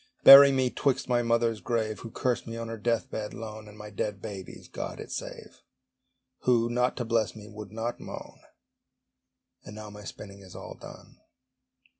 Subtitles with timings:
[0.23, 3.77] Bury me 'twixt my mother's grave, (Who cursed me on her death bed lone) And
[3.77, 5.61] my dead baby's (God it save!)
[6.39, 8.39] Who, not to bless me, would not moan.
[9.63, 11.19] And now my spinning is all done.